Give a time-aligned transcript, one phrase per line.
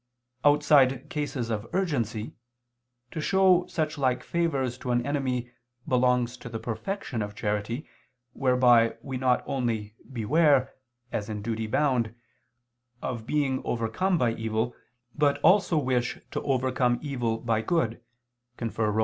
[0.43, 2.33] Outside cases of urgency,
[3.11, 5.51] to show such like favors to an enemy
[5.87, 7.87] belongs to the perfection of charity,
[8.33, 10.73] whereby we not only beware,
[11.11, 12.15] as in duty bound,
[13.03, 14.75] of being overcome by evil,
[15.13, 18.01] but also wish to overcome evil by good
[18.59, 18.99] [*Rom.